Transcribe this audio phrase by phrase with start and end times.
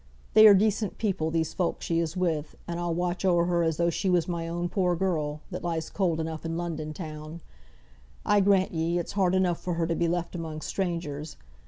[0.33, 3.77] They are decent people, these folk she is with, and I'll watch o'er her as
[3.77, 7.39] though she was my own poor girl, that lies cold enough in London town.
[8.25, 11.37] I grant ye, it's hard enough for her to be left among strangers.